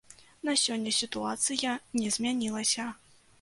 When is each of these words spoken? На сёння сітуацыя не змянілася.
На 0.47 0.53
сёння 0.61 0.93
сітуацыя 0.99 1.75
не 2.01 2.09
змянілася. 2.17 2.89